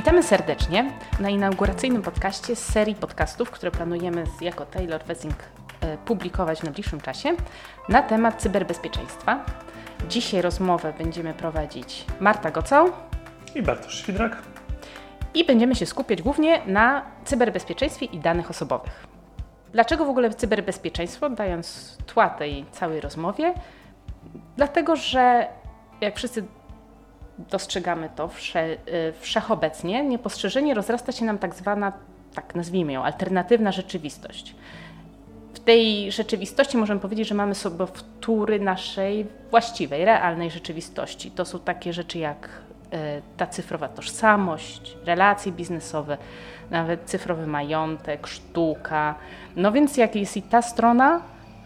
[0.00, 5.34] Witamy serdecznie na inauguracyjnym podcaście z serii podcastów, które planujemy jako Taylor Wessing
[5.80, 7.36] e, publikować w najbliższym czasie
[7.88, 9.44] na temat cyberbezpieczeństwa.
[10.08, 12.92] Dzisiaj rozmowę będziemy prowadzić Marta Gocał
[13.54, 14.42] i Bartosz Świdrak.
[15.34, 19.06] I będziemy się skupiać głównie na cyberbezpieczeństwie i danych osobowych.
[19.72, 23.54] Dlaczego w ogóle cyberbezpieczeństwo, dając tła tej całej rozmowie?
[24.56, 25.46] Dlatego, że
[26.00, 26.44] jak wszyscy
[27.50, 28.78] dostrzegamy to wsze, y,
[29.20, 31.92] wszechobecnie, niepostrzeżenie rozrasta się nam tak zwana,
[32.34, 34.54] tak nazwijmy ją, alternatywna rzeczywistość.
[35.54, 41.30] W tej rzeczywistości możemy powiedzieć, że mamy sobie wtóry naszej właściwej, realnej rzeczywistości.
[41.30, 46.18] To są takie rzeczy jak y, ta cyfrowa tożsamość, relacje biznesowe,
[46.70, 49.14] nawet cyfrowy majątek, sztuka.
[49.56, 51.22] No więc jak jest i ta strona,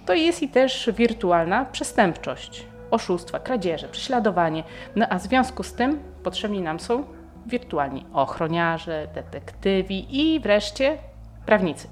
[0.07, 4.65] to jest i też wirtualna przestępczość oszustwa, kradzieże, prześladowanie.
[4.97, 7.05] No a w związku z tym potrzebni nam są
[7.47, 10.99] wirtualni ochroniarze, detektywi i wreszcie
[11.47, 11.89] prawnicy.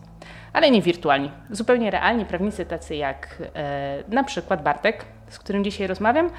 [0.53, 5.87] Ale nie wirtualni, zupełnie realni prawnicy, tacy jak e, na przykład Bartek, z którym dzisiaj
[5.87, 6.31] rozmawiam,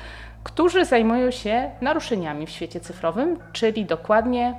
[0.44, 4.56] którzy zajmują się naruszeniami w świecie cyfrowym, czyli dokładnie.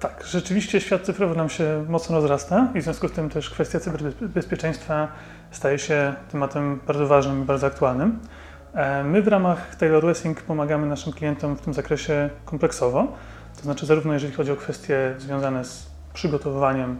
[0.00, 3.80] Tak, rzeczywiście świat cyfrowy nam się mocno rozrasta i w związku z tym też kwestia
[3.80, 5.08] cyberbezpieczeństwa
[5.50, 8.20] staje się tematem bardzo ważnym i bardzo aktualnym.
[8.74, 13.12] E, my w ramach Taylor Wessing pomagamy naszym klientom w tym zakresie kompleksowo,
[13.56, 16.98] to znaczy zarówno jeżeli chodzi o kwestie związane z przygotowywaniem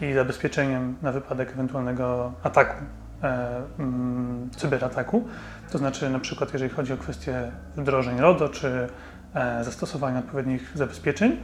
[0.00, 2.84] i zabezpieczeniem na wypadek ewentualnego ataku,
[3.22, 5.28] e, mm, cyberataku,
[5.70, 8.88] to znaczy na przykład jeżeli chodzi o kwestie wdrożeń RODO czy
[9.34, 11.36] e, zastosowania odpowiednich zabezpieczeń.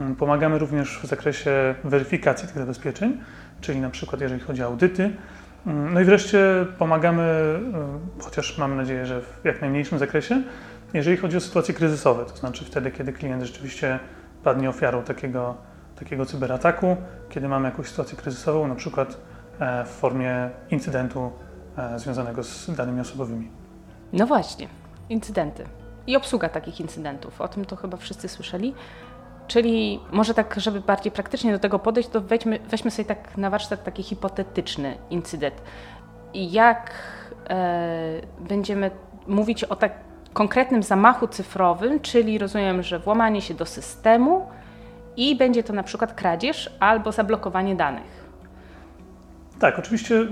[0.00, 3.20] Mm, pomagamy również w zakresie weryfikacji tych zabezpieczeń,
[3.60, 5.10] czyli na przykład jeżeli chodzi o audyty,
[5.66, 10.42] no i wreszcie pomagamy, e, chociaż mam nadzieję, że w jak najmniejszym zakresie,
[10.94, 13.98] jeżeli chodzi o sytuacje kryzysowe, to znaczy wtedy, kiedy klient rzeczywiście
[14.44, 15.54] padnie ofiarą takiego,
[15.98, 16.96] takiego cyberataku,
[17.28, 19.18] kiedy mamy jakąś sytuację kryzysową, na przykład
[19.58, 21.32] e, w formie incydentu
[21.76, 23.50] e, związanego z danymi osobowymi.
[24.12, 24.68] No właśnie,
[25.08, 25.64] incydenty
[26.06, 27.40] i obsługa takich incydentów.
[27.40, 28.74] O tym to chyba wszyscy słyszeli.
[29.52, 33.50] Czyli może tak, żeby bardziej praktycznie do tego podejść, to weźmy, weźmy sobie tak na
[33.50, 35.54] warsztat taki hipotetyczny incydent.
[36.34, 36.92] Jak
[37.48, 38.90] e, będziemy
[39.26, 39.92] mówić o tak
[40.32, 44.48] konkretnym zamachu cyfrowym, czyli rozumiem, że włamanie się do systemu
[45.16, 48.24] i będzie to na przykład kradzież albo zablokowanie danych.
[49.58, 50.26] Tak, oczywiście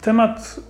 [0.00, 0.60] temat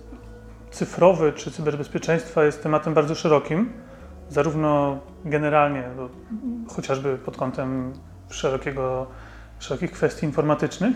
[0.71, 3.84] cyfrowy czy cyberbezpieczeństwa jest tematem bardzo szerokim
[4.29, 5.83] zarówno generalnie,
[6.67, 7.93] chociażby pod kątem
[8.29, 9.07] szerokiego,
[9.59, 10.95] szerokich kwestii informatycznych,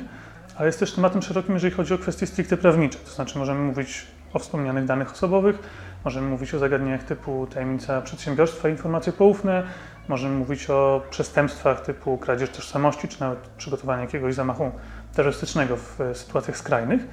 [0.57, 2.99] ale jest też tematem szerokim, jeżeli chodzi o kwestie stricte prawnicze.
[2.99, 5.59] To znaczy możemy mówić o wspomnianych danych osobowych,
[6.05, 9.63] możemy mówić o zagadnieniach typu tajemnica przedsiębiorstwa, informacje poufne,
[10.07, 14.71] możemy mówić o przestępstwach typu kradzież tożsamości, czy nawet przygotowanie jakiegoś zamachu
[15.15, 17.07] terrorystycznego w sytuacjach skrajnych.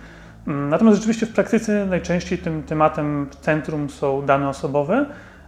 [0.47, 5.07] Natomiast rzeczywiście w praktyce najczęściej tym tematem centrum są dane osobowe,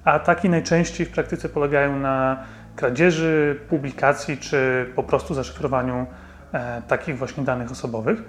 [0.09, 2.45] a ataki najczęściej w praktyce polegają na
[2.77, 6.07] kradzieży, publikacji czy po prostu zaszyfrowaniu
[6.53, 8.23] e, takich właśnie danych osobowych.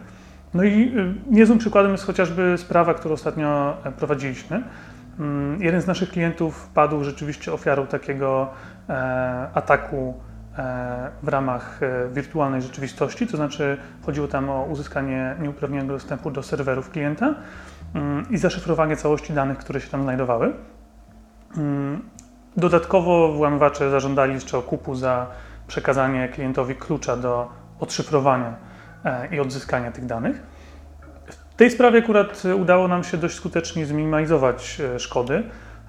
[0.54, 4.64] No i y, niezłym przykładem jest chociażby sprawa, którą ostatnio e, prowadziliśmy.
[5.20, 8.50] Mm, jeden z naszych klientów padł rzeczywiście ofiarą takiego
[8.90, 8.94] e,
[9.54, 10.14] ataku
[11.24, 11.80] w ramach
[12.12, 17.36] wirtualnej rzeczywistości, to znaczy chodziło tam o uzyskanie nieuprawnionego dostępu do serwerów klienta
[17.94, 20.54] mm, i zaszyfrowanie całości danych, które się tam znajdowały.
[21.58, 22.02] Mm,
[22.58, 25.28] dodatkowo włamywacze zażądali jeszcze okupu za
[25.68, 27.50] przekazanie klientowi klucza do
[27.80, 28.56] odszyfrowania
[29.06, 30.42] e, i odzyskania tych danych.
[31.28, 35.44] W tej sprawie akurat udało nam się dość skutecznie zminimalizować e, szkody.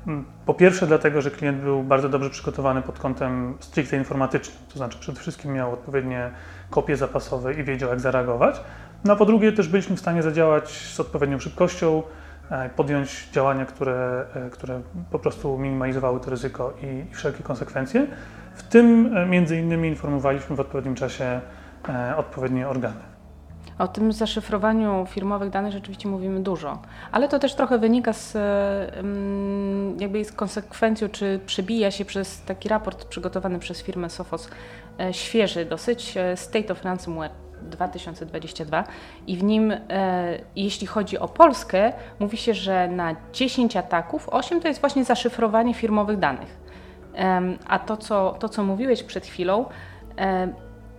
[0.06, 4.78] Mm, po pierwsze, dlatego, że klient był bardzo dobrze przygotowany pod kątem stricte informatycznym, to
[4.78, 6.30] znaczy przede wszystkim miał odpowiednie
[6.70, 8.60] kopie zapasowe i wiedział, jak zareagować.
[9.04, 12.02] No a po drugie, też byliśmy w stanie zadziałać z odpowiednią szybkością,
[12.76, 14.80] podjąć działania, które, e, które
[15.10, 18.06] po prostu minimalizowały to ryzyko i, i wszelkie konsekwencje.
[18.54, 21.40] W tym e, między innymi informowaliśmy w odpowiednim czasie
[22.16, 23.00] odpowiednie organy.
[23.78, 26.82] O tym zaszyfrowaniu firmowych danych rzeczywiście mówimy dużo,
[27.12, 32.68] ale to też trochę wynika z, mm, jakby z konsekwencją, czy przebija się przez taki
[32.68, 34.50] raport przygotowany przez firmę Sophos,
[35.12, 37.30] świeży dosyć, State of Ransomware
[37.62, 38.84] 2022
[39.26, 39.78] i w nim, e,
[40.56, 45.74] jeśli chodzi o Polskę, mówi się, że na 10 ataków 8 to jest właśnie zaszyfrowanie
[45.74, 46.60] firmowych danych.
[47.66, 49.64] A to co, to, co mówiłeś przed chwilą,
[50.18, 50.48] e,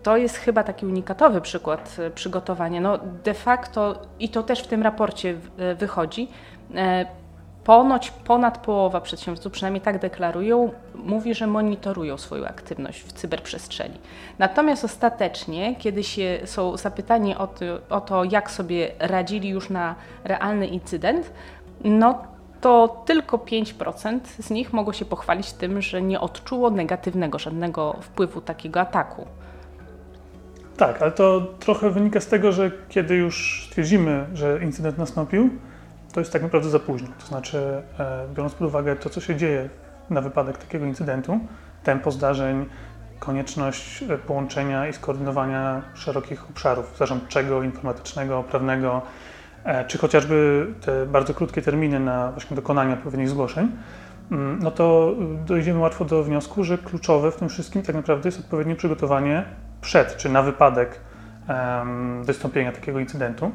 [0.04, 2.81] to jest chyba taki unikatowy przykład e, przygotowania.
[2.81, 5.36] No de facto, i to też w tym raporcie
[5.75, 6.28] wychodzi,
[7.72, 13.98] ponoć ponad połowa przedsiębiorców, przynajmniej tak deklarują, mówi, że monitorują swoją aktywność w cyberprzestrzeni.
[14.40, 19.96] Natomiast ostatecznie, kiedy się są zapytani o to, o to jak sobie radzili już na
[20.24, 21.32] realny incydent,
[21.84, 22.24] no
[22.62, 28.42] to tylko 5% z nich mogło się pochwalić tym, że nie odczuło negatywnego żadnego wpływu
[28.42, 29.26] takiego ataku.
[30.78, 35.50] Tak, ale to trochę wynika z tego, że kiedy już stwierdzimy, że incydent nastąpił,
[36.12, 37.08] to jest tak naprawdę za późno.
[37.19, 39.69] To znaczy, e, biorąc pod uwagę to, co się dzieje
[40.10, 41.40] na wypadek takiego incydentu,
[41.84, 42.66] tempo zdarzeń,
[43.19, 49.02] konieczność e, połączenia i skoordynowania szerokich obszarów zarządczego, informatycznego, prawnego,
[49.63, 53.72] e, czy chociażby te bardzo krótkie terminy na właśnie dokonanie odpowiednich zgłoszeń,
[54.31, 55.16] mm, no to
[55.46, 59.46] dojdziemy łatwo do wniosku, że kluczowe w tym wszystkim tak naprawdę jest odpowiednie przygotowanie
[59.81, 61.00] przed, czy na wypadek
[62.24, 63.52] wystąpienia takiego incydentu.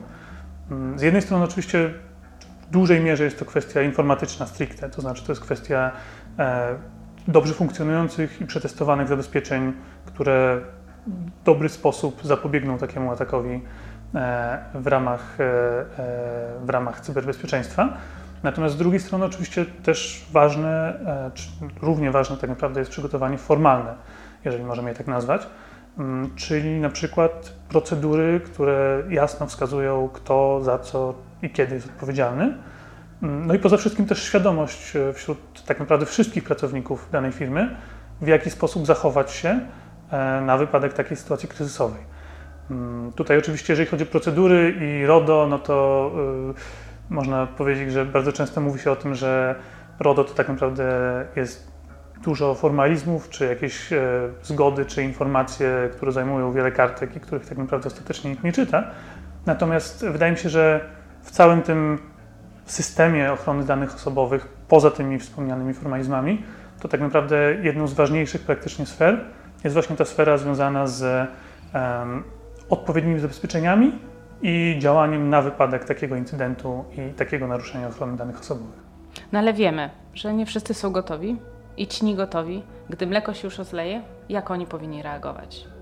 [0.71, 1.91] Mm, z jednej strony oczywiście
[2.69, 5.93] w dużej mierze jest to kwestia informatyczna stricte, to znaczy to jest kwestia
[6.39, 6.75] e,
[7.29, 9.73] dobrze funkcjonujących i przetestowanych zabezpieczeń,
[10.07, 10.61] które
[11.07, 13.63] w dobry sposób zapobiegną takiemu atakowi
[14.15, 15.45] e, w ramach, e,
[16.65, 17.97] w ramach cyberbezpieczeństwa.
[18.43, 21.01] Natomiast z drugiej strony oczywiście też ważne,
[21.35, 21.49] czy
[21.83, 23.95] równie ważne tak naprawdę jest przygotowanie formalne,
[24.45, 25.47] jeżeli możemy je tak nazwać,
[25.99, 32.55] mm, czyli na przykład procedury, które jasno wskazują kto za co i kiedy jest odpowiedzialny.
[33.23, 37.77] No i poza wszystkim też świadomość e, wśród tak naprawdę wszystkich pracowników danej firmy,
[38.21, 39.61] w jaki sposób zachować się
[40.11, 42.03] e, na wypadek takiej sytuacji kryzysowej.
[42.71, 46.11] Mm, tutaj oczywiście, jeżeli chodzi o procedury i RODO, no to
[46.47, 46.55] yy,
[47.11, 49.55] można powiedzieć, że bardzo często mówi się o tym, że
[50.01, 50.85] RODO to tak naprawdę
[51.37, 51.73] jest
[52.25, 54.01] dużo formalizmów, czy jakieś e,
[54.43, 58.91] zgody, czy informacje, które zajmują wiele kartek i których tak naprawdę ostatecznie nikt nie czyta.
[59.47, 60.96] Natomiast wydaje mi się, że
[61.27, 61.99] w całym tym
[62.65, 66.43] systemie ochrony danych osobowych, poza tymi wspomnianymi formalizmami,
[66.81, 69.25] to tak naprawdę jedną z ważniejszych praktycznie sfer
[69.65, 71.29] jest właśnie ta sfera związana z
[71.75, 72.25] um,
[72.71, 73.93] odpowiednimi zabezpieczeniami
[74.43, 78.87] i działaniem na wypadek takiego incydentu i takiego naruszenia ochrony danych osobowych.
[79.33, 81.37] No ale wiemy, że nie wszyscy są gotowi
[81.77, 82.63] i ci gotowi.
[82.91, 85.76] Gdy mleko się już rozleje, jak oni powinni reagować?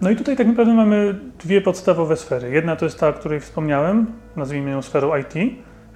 [0.00, 2.50] No i tutaj tak naprawdę mamy dwie podstawowe sfery.
[2.50, 4.06] Jedna to jest ta, o której wspomniałem,
[4.36, 5.34] nazwijmy ją sferą IT,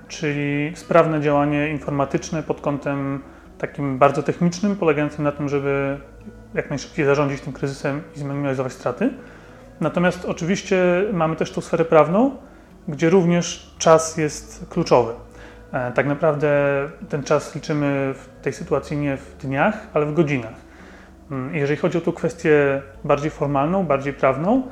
[0.09, 3.23] czyli sprawne działanie informatyczne pod kątem
[3.59, 5.99] takim bardzo technicznym, polegającym na tym, żeby
[6.55, 9.11] jak najszybciej zarządzić tym kryzysem i zminimalizować straty.
[9.81, 12.37] Natomiast oczywiście mamy też tą sferę prawną,
[12.89, 15.13] gdzie również czas jest kluczowy.
[15.73, 16.51] E, tak naprawdę
[17.09, 20.72] ten czas liczymy w tej sytuacji nie w dniach, ale w godzinach.
[21.31, 24.63] Mm, jeżeli chodzi o tą kwestię bardziej formalną, bardziej prawną,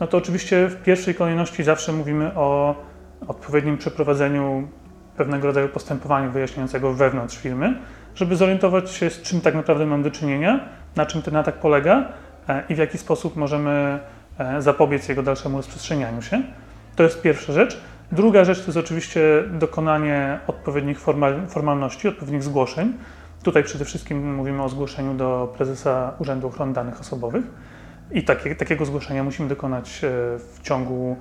[0.00, 2.74] no to oczywiście w pierwszej kolejności zawsze mówimy o
[3.28, 4.68] odpowiednim przeprowadzeniu
[5.16, 7.74] pewnego rodzaju postępowania wyjaśniającego wewnątrz firmy,
[8.14, 12.08] żeby zorientować się, z czym tak naprawdę mamy do czynienia, na czym ten atak polega
[12.48, 13.98] e, i w jaki sposób możemy
[14.38, 16.42] e, zapobiec jego dalszemu rozprzestrzenianiu się.
[16.96, 17.80] To jest pierwsza rzecz.
[18.12, 19.20] Druga rzecz to jest oczywiście
[19.50, 22.92] dokonanie odpowiednich formal, formalności, odpowiednich zgłoszeń.
[23.42, 27.44] Tutaj przede wszystkim mówimy o zgłoszeniu do prezesa Urzędu Ochrony Danych Osobowych
[28.10, 30.08] i takie, takiego zgłoszenia musimy dokonać e,
[30.38, 31.16] w ciągu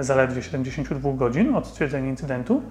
[0.00, 2.62] zaledwie 72 godzin od stwierdzenia incydentu.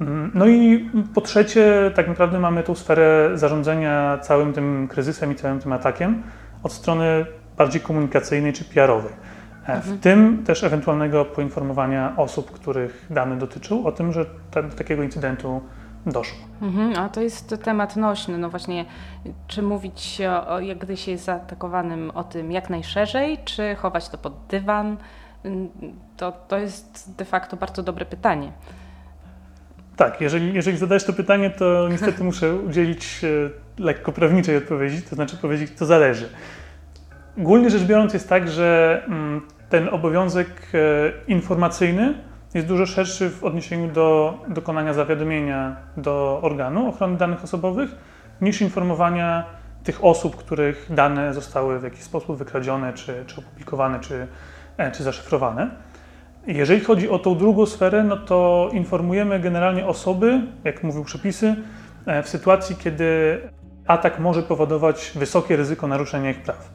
[0.00, 5.34] Mm, no i po trzecie, tak naprawdę mamy tą sferę zarządzania całym tym kryzysem i
[5.34, 6.22] całym tym atakiem
[6.62, 7.26] od strony
[7.56, 9.12] bardziej komunikacyjnej czy PR-owej.
[9.12, 9.82] E, mhm.
[9.82, 15.60] W tym też ewentualnego poinformowania osób, których dane dotyczą, o tym, że do takiego incydentu
[16.06, 16.38] doszło.
[16.62, 18.38] Mhm, a to jest temat nośny.
[18.38, 18.84] No właśnie,
[19.46, 20.18] czy mówić
[20.48, 24.96] o, jak gdy się jest zaatakowanym o tym jak najszerzej, czy chować to pod dywan?
[25.44, 25.68] Mm,
[26.16, 28.52] to, to jest de facto bardzo dobre pytanie.
[29.96, 33.20] Tak, jeżeli, jeżeli zadajesz to pytanie, to niestety muszę udzielić
[33.78, 36.28] lekko prawniczej odpowiedzi, to znaczy powiedzieć, to zależy.
[37.38, 40.78] Ogólnie rzecz biorąc jest tak, że mm, ten obowiązek e,
[41.26, 42.14] informacyjny
[42.54, 47.90] jest dużo szerszy w odniesieniu do dokonania zawiadomienia do organu ochrony danych osobowych
[48.40, 49.44] niż informowania
[49.84, 54.26] tych osób, których dane zostały w jakiś sposób wykradzione, czy, czy opublikowane, czy,
[54.76, 55.70] e, czy zaszyfrowane.
[56.46, 61.56] Jeżeli chodzi o tą drugą sferę, no to informujemy generalnie osoby, jak mówią przepisy,
[62.06, 63.38] e, w sytuacji, kiedy
[63.86, 66.70] atak może powodować wysokie ryzyko naruszenia ich praw.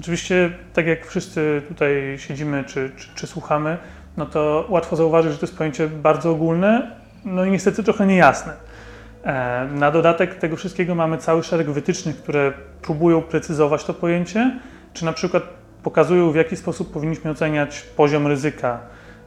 [0.00, 3.78] Oczywiście, tak jak wszyscy tutaj siedzimy czy, czy, czy słuchamy,
[4.16, 8.52] no to łatwo zauważyć, że to jest pojęcie bardzo ogólne, no i niestety trochę niejasne.
[9.24, 12.52] E, na dodatek tego wszystkiego mamy cały szereg wytycznych, które
[12.82, 14.60] próbują precyzować to pojęcie,
[14.92, 15.42] czy na przykład
[15.82, 18.78] pokazują, w jaki sposób powinniśmy oceniać poziom ryzyka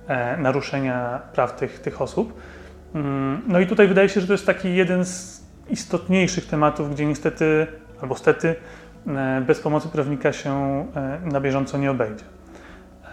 [0.08, 2.42] E, naruszenia praw tych, tych osób.
[2.96, 7.06] Mm, no i tutaj wydaje się, że to jest taki jeden z istotniejszych tematów, gdzie
[7.06, 7.68] niestety,
[8.02, 8.56] albo stety,
[9.08, 10.86] e, bez pomocy prawnika się
[11.24, 12.24] na bieżąco nie obejdzie.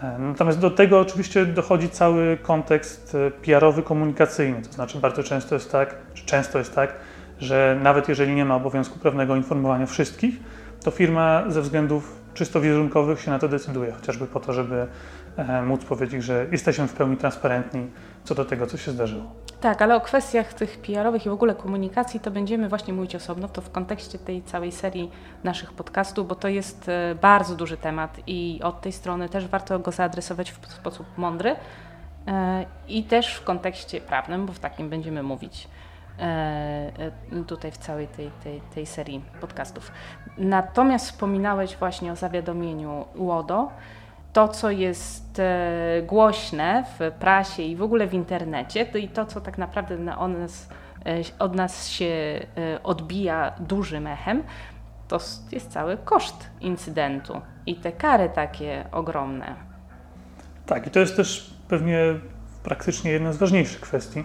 [0.01, 4.61] E, natomiast do tego oczywiście dochodzi cały kontekst PR-owy, komunikacyjny.
[4.61, 6.93] To znaczy bardzo często jest tak, czy często jest tak,
[7.39, 10.35] że nawet jeżeli nie ma obowiązku prawnego informowania wszystkich,
[10.83, 14.87] to firma ze względów czysto wizerunkowych się na to decyduje, chociażby po to, żeby
[15.37, 17.87] e, móc powiedzieć, że jesteśmy w pełni transparentni
[18.23, 19.42] co do tego, co się zdarzyło.
[19.63, 23.47] Tak, ale o kwestiach tych PR-owych i w ogóle komunikacji to będziemy właśnie mówić osobno,
[23.47, 25.11] to w kontekście tej całej serii
[25.43, 29.79] naszych podcastów, bo to jest e, bardzo duży temat i od tej strony też warto
[29.79, 31.55] go zaadresować w sposób mądry
[32.27, 35.67] e, i też w kontekście prawnym, bo w takim będziemy mówić.
[36.19, 37.11] E,
[37.47, 39.91] tutaj w całej tej, tej, tej serii podcastów.
[40.37, 43.71] Natomiast wspominałeś właśnie o zawiadomieniu UODO.
[44.33, 49.25] To, co jest e, głośne w prasie i w ogóle w internecie, to i to,
[49.25, 50.69] co tak naprawdę na nas,
[51.39, 52.39] od nas się
[52.83, 54.43] odbija dużym echem,
[55.07, 55.19] to
[55.51, 59.55] jest cały koszt incydentu i te kary takie ogromne.
[60.65, 61.99] Tak, i to jest też pewnie
[62.63, 64.23] praktycznie jedna z ważniejszych kwestii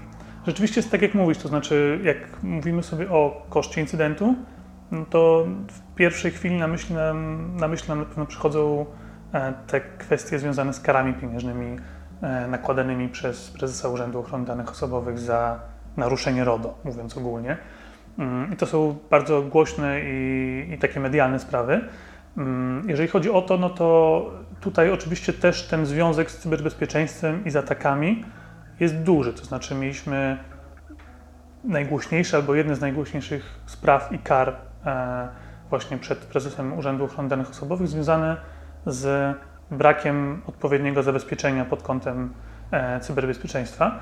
[0.48, 4.34] Rzeczywiście jest tak, jak mówisz, to znaczy, jak mówimy sobie o koszcie incydentu,
[4.90, 9.07] no to w pierwszej chwili na myśl nam, na, myśl nam na pewno przychodzą e,
[9.66, 11.76] te kwestie związane z karami pieniężnymi
[12.22, 15.60] e, nakładanymi przez prezesa Urzędu Ochrony Danych Osobowych za
[15.96, 17.56] naruszenie RODO, mówiąc ogólnie.
[18.18, 21.80] Mm, I to są bardzo głośne i, i takie medialne sprawy.
[22.36, 24.30] Mm, jeżeli chodzi o to, no to
[24.60, 28.24] tutaj oczywiście też ten związek z cyberbezpieczeństwem i z atakami
[28.80, 29.32] jest duży.
[29.32, 30.38] To znaczy, mieliśmy
[31.64, 34.56] najgłośniejsze albo jedne z najgłośniejszych spraw i kar
[34.86, 35.28] e,
[35.70, 38.36] właśnie przed prezesem Urzędu Ochrony Danych Osobowych związane
[39.70, 42.32] brakiem odpowiedniego zabezpieczenia pod kątem
[42.70, 43.98] e, cyberbezpieczeństwa.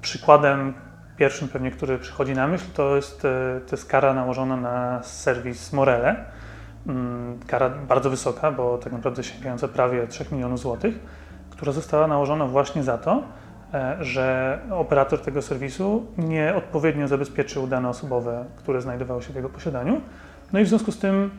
[0.00, 0.74] Przykładem
[1.16, 5.72] pierwszym pewnie, który przychodzi na myśl, to jest, e, to jest kara nałożona na serwis
[5.72, 6.24] Morele.
[6.86, 10.94] Mm, kara bardzo wysoka, bo tak naprawdę sięgająca prawie 3 milionów złotych,
[11.50, 13.22] która została nałożona właśnie za to,
[13.74, 20.00] E, że operator tego serwisu nieodpowiednio zabezpieczył dane osobowe, które znajdowały się w jego posiadaniu.
[20.52, 21.30] No i w związku z tym,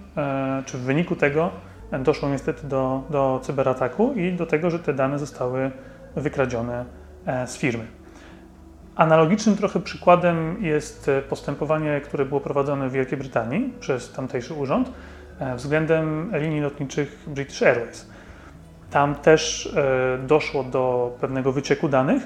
[0.65, 1.51] czy w wyniku tego,
[1.99, 5.71] doszło niestety do, do cyberataku i do tego, że te dane zostały
[6.15, 6.85] wykradzione
[7.25, 7.87] e, z firmy.
[8.95, 14.91] Analogicznym trochę przykładem jest postępowanie, które było prowadzone w Wielkiej Brytanii przez tamtejszy urząd
[15.55, 18.09] względem linii lotniczych British Airways.
[18.91, 22.23] Tam też e, doszło do pewnego wycieku danych.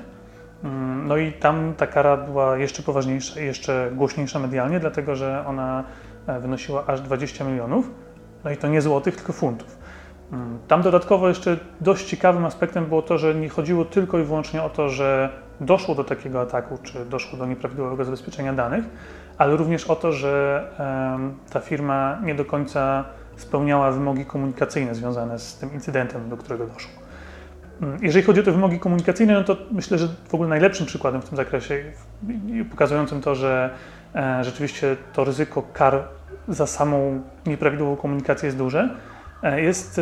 [0.63, 5.83] Mm, no i tam ta kara była jeszcze poważniejsza jeszcze głośniejsza medialnie, dlatego że ona
[6.27, 7.91] e, wynosiła aż 20 milionów.
[8.45, 9.77] No i to nie złotych, tylko funtów.
[10.31, 14.63] Mm, tam dodatkowo jeszcze dość ciekawym aspektem było to, że nie chodziło tylko i wyłącznie
[14.63, 15.29] o to, że
[15.61, 18.85] doszło do takiego ataku, czy doszło do nieprawidłowego zabezpieczenia danych,
[19.37, 20.63] ale również o to, że
[21.51, 26.91] ta firma nie do końca spełniała wymogi komunikacyjne związane z tym incydentem, do którego doszło.
[27.81, 31.21] Mm, jeżeli chodzi o te wymogi komunikacyjne, no to myślę, że w ogóle najlepszym przykładem
[31.21, 31.83] w tym zakresie,
[32.71, 33.69] pokazującym to, że
[34.15, 36.03] e, rzeczywiście to ryzyko kar
[36.47, 38.89] za samą nieprawidłową komunikację jest duże,
[39.43, 40.01] e, jest e,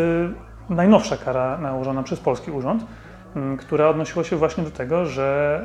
[0.69, 2.85] najnowsza kara nałożona przez polski urząd,
[3.59, 5.61] która odnosiła się właśnie do tego, że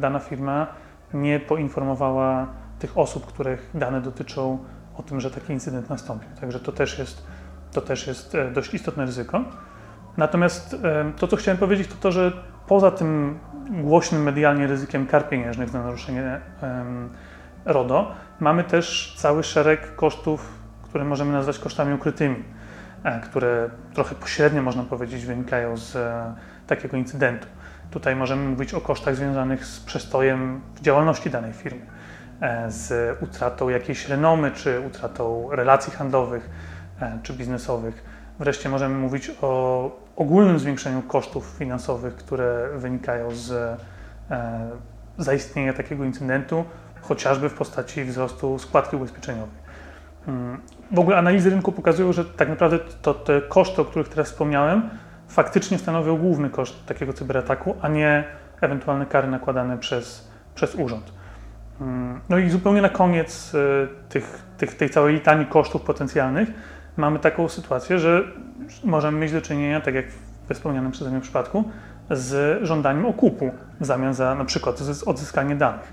[0.00, 0.66] dana firma
[1.14, 2.46] nie poinformowała
[2.78, 4.58] tych osób, których dane dotyczą,
[4.98, 6.28] o tym, że taki incydent nastąpił.
[6.40, 7.26] Także to też jest,
[7.72, 9.40] to też jest e, dość istotne ryzyko.
[10.16, 12.32] Natomiast e, to, co chciałem powiedzieć, to to, że
[12.66, 13.38] poza tym
[13.70, 16.40] głośnym medialnie ryzykiem kar pieniężnych za naruszenie
[17.64, 20.48] RODO, mamy też cały szereg kosztów,
[20.82, 22.44] które możemy nazwać kosztami ukrytymi,
[23.04, 25.96] e, które trochę pośrednio, można powiedzieć, wynikają z
[26.66, 27.46] takiego incydentu.
[27.90, 31.86] Tutaj możemy mówić o kosztach związanych z przestojem w działalności danej firmy
[32.40, 36.50] E, z utratą jakiejś renomy, czy utratą relacji handlowych,
[37.00, 38.04] e, czy biznesowych.
[38.38, 43.76] Wreszcie możemy mówić o ogólnym zwiększeniu kosztów finansowych, które wynikają z e,
[45.18, 46.64] zaistnienia takiego incydentu,
[47.08, 49.64] chociażby w postaci wzrostu składki ubezpieczeniowej.
[50.92, 54.90] W ogóle analizy rynku pokazują, że tak naprawdę to te koszty, o których teraz wspomniałem,
[55.28, 58.24] faktycznie stanowią główny koszt takiego cyberataku, a nie
[58.60, 61.12] ewentualne kary nakładane przez, przez urząd.
[62.28, 63.58] No i zupełnie na koniec e,
[64.08, 66.48] tych, tych, tej całej litanii kosztów potencjalnych
[66.96, 68.22] mamy taką sytuację, że
[68.84, 70.04] możemy mieć do czynienia, tak jak
[70.48, 71.64] we wspomnianym przeze mnie przypadku,
[72.10, 75.92] z żądaniem okupu w zamian za na przykład odzyskanie danych.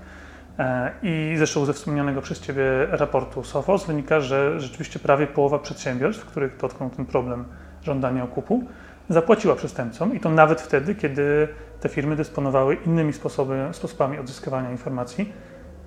[0.58, 6.26] E, I zresztą ze wspomnianego przez Ciebie raportu SOFOS wynika, że rzeczywiście prawie połowa przedsiębiorstw,
[6.26, 7.44] których dotknął ten problem
[7.82, 8.64] żądania okupu,
[9.08, 11.48] zapłaciła przestępcom i to nawet wtedy, kiedy
[11.80, 15.32] te firmy dysponowały innymi sposoby, sposobami odzyskiwania informacji,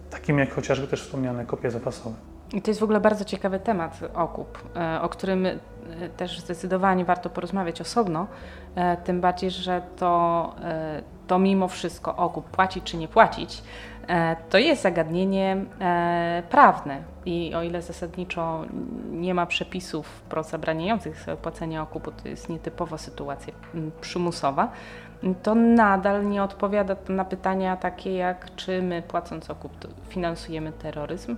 [0.10, 2.16] takimi jak chociażby też wspomniane kopie zapasowe.
[2.54, 5.58] I to jest w ogóle bardzo ciekawy temat okup, e, o którym e,
[6.18, 8.28] też zdecydowanie warto porozmawiać osobno,
[9.04, 10.56] tym bardziej, że to,
[11.28, 13.64] to mimo wszystko okup płacić czy nie płacić,
[14.50, 15.58] to jest zagadnienie
[16.50, 17.04] prawne.
[17.26, 18.66] I o ile zasadniczo
[19.12, 23.54] nie ma przepisów wprost zabraniających płacenia okupu, to jest nietypowa sytuacja
[24.02, 24.72] przymusowa,
[25.44, 29.72] to nadal nie odpowiada to na pytania takie jak czy my płacąc okup
[30.10, 31.36] finansujemy terroryzm,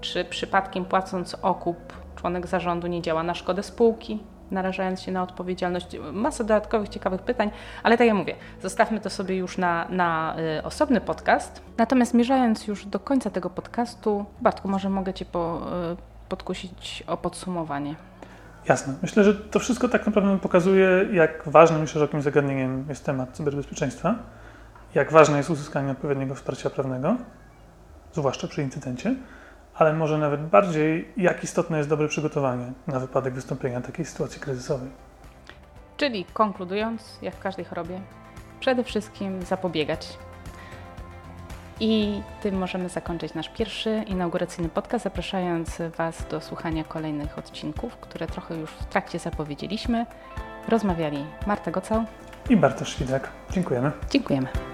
[0.00, 5.96] czy przypadkiem płacąc okup członek zarządu nie działa na szkodę spółki, narażając się na odpowiedzialność?
[6.12, 7.50] Masa dodatkowych ciekawych pytań,
[7.82, 11.62] ale tak jak mówię, zostawmy to sobie już na, na y, osobny podcast.
[11.78, 15.60] Natomiast zmierzając już do końca tego podcastu, Bartku, może mogę Cię po,
[15.92, 17.94] y, podkusić o podsumowanie.
[18.68, 18.94] Jasne.
[19.02, 24.14] Myślę, że to wszystko tak naprawdę pokazuje, jak ważnym i szerokim zagadnieniem jest temat cyberbezpieczeństwa,
[24.94, 27.16] jak ważne jest uzyskanie odpowiedniego wsparcia prawnego,
[28.12, 29.14] zwłaszcza przy incydencie
[29.74, 34.88] ale może nawet bardziej, jak istotne jest dobre przygotowanie na wypadek wystąpienia takiej sytuacji kryzysowej.
[35.96, 38.00] Czyli konkludując, jak w każdej chorobie,
[38.60, 40.18] przede wszystkim zapobiegać.
[41.80, 48.26] I tym możemy zakończyć nasz pierwszy inauguracyjny podcast, zapraszając Was do słuchania kolejnych odcinków, które
[48.26, 50.06] trochę już w trakcie zapowiedzieliśmy.
[50.68, 52.04] Rozmawiali Marta Gocał
[52.50, 53.28] i Bartosz Świdzak.
[53.50, 53.92] Dziękujemy.
[54.10, 54.73] Dziękujemy.